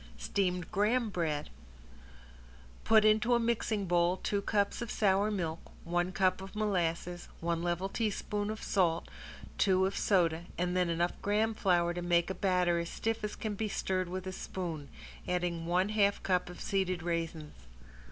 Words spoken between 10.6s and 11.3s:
then enough